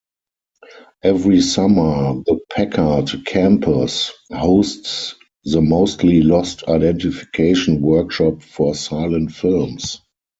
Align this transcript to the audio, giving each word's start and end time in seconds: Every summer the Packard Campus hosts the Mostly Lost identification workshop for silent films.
Every 1.03 1.41
summer 1.41 2.23
the 2.25 2.39
Packard 2.51 3.23
Campus 3.23 4.11
hosts 4.33 5.13
the 5.43 5.61
Mostly 5.61 6.23
Lost 6.23 6.63
identification 6.67 7.81
workshop 7.83 8.41
for 8.41 8.73
silent 8.73 9.31
films. 9.31 10.01